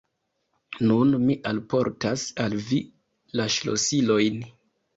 [0.91, 2.81] Nun mi alportas al vi
[3.41, 4.45] la ŝlosilojn!